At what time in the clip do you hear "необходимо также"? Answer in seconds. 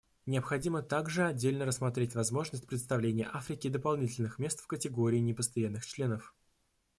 0.25-1.27